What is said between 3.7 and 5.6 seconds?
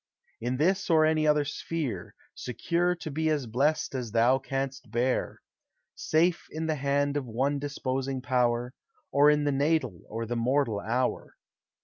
as thou canst bear;